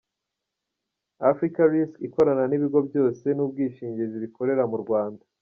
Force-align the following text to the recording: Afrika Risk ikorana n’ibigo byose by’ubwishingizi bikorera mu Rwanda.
Afrika 1.31 1.61
Risk 1.71 1.93
ikorana 2.07 2.43
n’ibigo 2.47 2.79
byose 2.89 3.23
by’ubwishingizi 3.35 4.15
bikorera 4.23 4.63
mu 4.71 4.77
Rwanda. 4.85 5.23